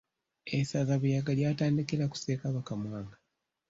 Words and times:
Essaza 0.57 0.93
Buyaga 1.01 1.31
lyatandikira 1.37 2.05
ku 2.11 2.15
Ssekabaka 2.19 2.71
Mwanga 2.81 3.17